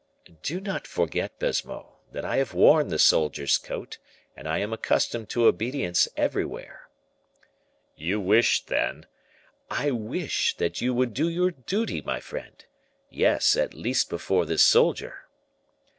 "Do 0.41 0.59
not 0.59 0.87
forget, 0.87 1.37
Baisemeaux, 1.37 1.97
that 2.11 2.25
I 2.25 2.37
have 2.37 2.55
worn 2.55 2.87
the 2.87 2.97
soldier's 2.97 3.59
coat, 3.59 3.99
and 4.35 4.47
I 4.49 4.57
am 4.57 4.73
accustomed 4.73 5.29
to 5.29 5.45
obedience 5.45 6.07
everywhere." 6.17 6.89
"You 7.95 8.19
wish, 8.19 8.65
then" 8.65 9.05
"I 9.69 9.91
wish 9.91 10.57
that 10.57 10.81
you 10.81 10.95
would 10.95 11.13
do 11.13 11.29
your 11.29 11.51
duty, 11.51 12.01
my 12.01 12.19
friend; 12.19 12.65
yes, 13.11 13.55
at 13.55 13.75
least 13.75 14.09
before 14.09 14.47
this 14.47 14.63
soldier." 14.63 15.27